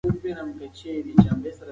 لګښتونه 0.05 0.41
مې 0.47 0.53
د 0.59 0.61
عاید 0.77 1.05
مطابق 1.17 1.55
دي. 1.57 1.67